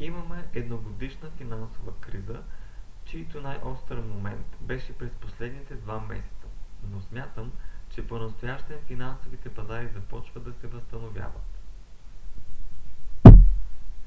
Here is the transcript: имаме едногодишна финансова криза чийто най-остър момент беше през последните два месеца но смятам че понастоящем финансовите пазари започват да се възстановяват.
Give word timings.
имаме 0.00 0.48
едногодишна 0.54 1.30
финансова 1.30 1.92
криза 2.00 2.42
чийто 3.04 3.40
най-остър 3.40 4.00
момент 4.00 4.46
беше 4.60 4.92
през 4.98 5.10
последните 5.12 5.74
два 5.74 6.00
месеца 6.00 6.46
но 6.90 7.00
смятам 7.00 7.52
че 7.90 8.06
понастоящем 8.08 8.78
финансовите 8.86 9.54
пазари 9.54 9.88
започват 9.94 10.44
да 10.44 10.52
се 10.60 10.66
възстановяват. 10.66 11.56